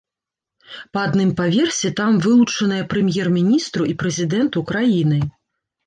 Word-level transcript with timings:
Па 0.97 1.03
адным 1.09 1.33
паверсе 1.41 1.93
там 2.01 2.11
вылучаныя 2.25 2.89
прэм'ер-міністру 2.97 3.83
і 3.95 3.97
прэзідэнту 4.05 4.69
краіны. 4.75 5.19